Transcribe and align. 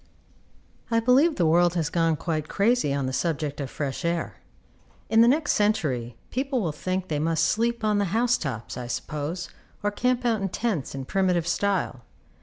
4. 0.89 0.97
I 0.97 0.99
believe 0.99 1.35
the 1.35 1.45
world 1.45 1.75
has 1.75 1.91
gone 1.91 2.15
quite 2.15 2.47
crazy 2.47 2.91
on 2.91 3.05
the 3.05 3.13
subject 3.13 3.61
of 3.61 3.69
fresh 3.69 4.03
air. 4.03 4.37
In 5.11 5.21
the 5.21 5.27
next 5.27 5.51
century 5.51 6.17
people 6.31 6.59
will 6.59 6.71
think 6.71 7.07
they 7.07 7.19
must 7.19 7.45
sleep 7.45 7.83
on 7.83 7.99
the 7.99 8.05
house 8.05 8.35
tops, 8.39 8.77
I 8.77 8.87
suppose, 8.87 9.51
or 9.83 9.91
camp 9.91 10.25
out 10.25 10.41
in 10.41 10.49
tents 10.49 10.95
in 10.95 11.05
primitive 11.05 11.45
style. 11.47 12.01